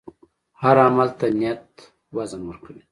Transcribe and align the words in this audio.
هر 0.61 0.75
عمل 0.85 1.09
ته 1.19 1.25
نیت 1.39 1.67
وزن 2.15 2.41
ورکوي. 2.45 2.79